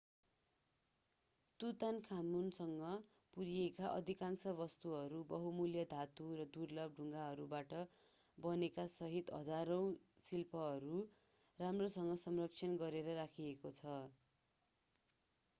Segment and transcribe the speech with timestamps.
[1.59, 2.79] तुतानखामुनसँग
[3.33, 7.77] पुरिएका अधिकांश वस्तुहरू बहुमूल्य धातु र दुर्लभ ढुङ्गाहरूबाट
[8.37, 9.85] बनेकासहित हजारौं
[10.25, 11.05] शिल्पहरू
[11.59, 13.97] राम्रोसँग संरक्षण गरेर राखिएको छ